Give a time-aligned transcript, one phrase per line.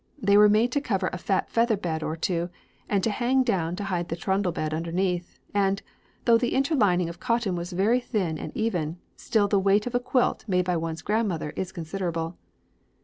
[0.19, 2.49] They were made to cover a fat feather bed or two
[2.89, 5.79] and to hang down to hide the trundle bed underneath, and,
[6.25, 9.99] though the interlining of cotton was very thin and even, still the weight of a
[9.99, 12.35] quilt made by one's grandmother is considerable.